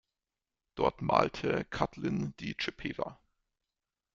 Dort 0.73 1.03
malte 1.03 1.63
Catlin 1.69 2.33
die 2.39 2.55
Chippewa. 2.55 3.19